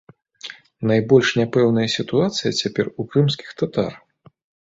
Найбольш 0.91 1.29
няпэўная 1.41 1.83
сітуацыя 1.97 2.51
цяпер 2.61 2.85
у 3.03 3.07
крымскіх 3.13 3.49
татар. 3.63 3.93